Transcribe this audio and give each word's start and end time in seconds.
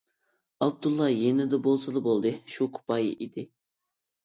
ئابدۇللا 0.65 1.09
يېنىدا 1.11 1.61
بولسىلا 1.69 2.03
بولدى، 2.09 2.33
شۇ 2.57 2.69
كۇپايە 2.81 3.15
ئىدى. 3.19 3.49